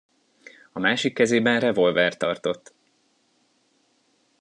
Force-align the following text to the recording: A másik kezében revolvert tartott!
A 0.71 0.79
másik 0.79 1.13
kezében 1.13 1.59
revolvert 1.59 2.17
tartott! 2.19 2.73